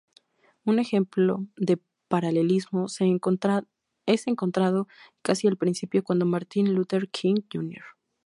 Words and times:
Un 0.65 0.79
ejemplo 0.79 1.45
de 1.57 1.79
paralelismo 2.07 2.87
es 2.87 2.99
encontrado 3.01 4.87
casi 5.21 5.47
al 5.47 5.57
principio 5.57 6.03
cuando 6.03 6.25
Martin 6.25 6.73
Luther 6.73 7.07
King 7.09 7.43
Jr. 7.53 7.83